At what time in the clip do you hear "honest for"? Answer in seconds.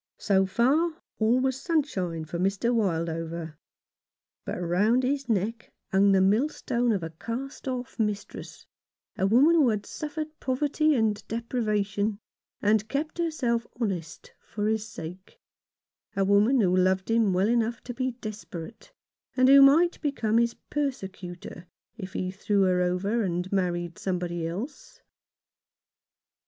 13.79-14.67